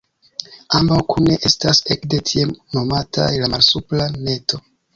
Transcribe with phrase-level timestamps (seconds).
[0.79, 2.47] Ambaŭ kune estas ekde tie
[2.79, 4.65] nomataj la Malsupra Neto.